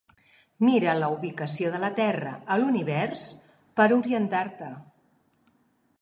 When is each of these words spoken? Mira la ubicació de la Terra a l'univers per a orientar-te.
Mira 0.67 0.95
la 1.01 1.09
ubicació 1.15 1.73
de 1.75 1.81
la 1.83 1.91
Terra 1.99 2.33
a 2.55 2.59
l'univers 2.63 3.29
per 3.81 3.87
a 3.89 3.93
orientar-te. 4.01 4.71